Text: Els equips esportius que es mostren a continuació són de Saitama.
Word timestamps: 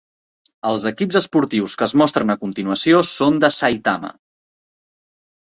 Els 0.69 0.85
equips 0.91 1.17
esportius 1.19 1.75
que 1.81 1.85
es 1.87 1.93
mostren 2.03 2.35
a 2.35 2.37
continuació 2.45 3.03
són 3.11 3.39
de 3.45 3.53
Saitama. 3.59 4.13